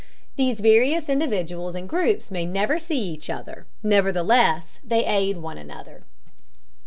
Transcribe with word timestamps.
These 0.35 0.61
various 0.61 1.09
individuals 1.09 1.75
and 1.75 1.87
groups 1.87 2.31
may 2.31 2.43
never 2.43 2.79
see 2.79 2.99
each 2.99 3.29
other, 3.29 3.67
nevertheless 3.83 4.79
they 4.83 5.05
aid 5.05 5.37
one 5.37 5.59
another. 5.59 6.05